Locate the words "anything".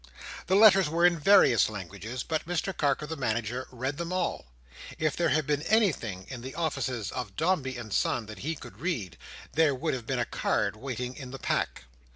5.61-6.25